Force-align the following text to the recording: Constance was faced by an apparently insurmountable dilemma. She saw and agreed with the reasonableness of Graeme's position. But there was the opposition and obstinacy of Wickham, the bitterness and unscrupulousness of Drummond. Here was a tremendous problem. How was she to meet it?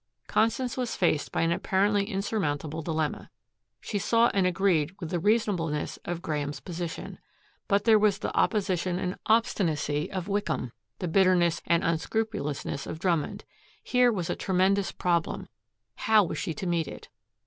Constance 0.25 0.77
was 0.77 0.95
faced 0.95 1.31
by 1.31 1.41
an 1.43 1.51
apparently 1.51 2.05
insurmountable 2.09 2.81
dilemma. 2.81 3.29
She 3.79 3.99
saw 3.99 4.31
and 4.33 4.47
agreed 4.47 4.95
with 4.99 5.11
the 5.11 5.19
reasonableness 5.19 5.97
of 6.05 6.23
Graeme's 6.23 6.59
position. 6.59 7.19
But 7.67 7.83
there 7.83 7.99
was 7.99 8.17
the 8.17 8.35
opposition 8.35 8.97
and 8.97 9.19
obstinacy 9.27 10.11
of 10.11 10.27
Wickham, 10.27 10.71
the 10.97 11.07
bitterness 11.07 11.61
and 11.67 11.83
unscrupulousness 11.83 12.87
of 12.87 12.97
Drummond. 12.97 13.45
Here 13.83 14.11
was 14.11 14.27
a 14.27 14.35
tremendous 14.35 14.91
problem. 14.91 15.49
How 15.97 16.23
was 16.23 16.39
she 16.39 16.55
to 16.55 16.65
meet 16.65 16.87
it? 16.87 17.09